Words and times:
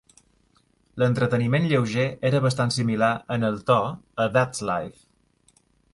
L"entreteniment 0.99 1.67
lleuger 1.73 2.07
era 2.29 2.41
bastant 2.45 2.73
similar 2.77 3.13
en 3.37 3.47
el 3.51 3.61
to 3.71 3.79
a 4.27 4.31
That's 4.39 4.65
Life! 4.71 5.59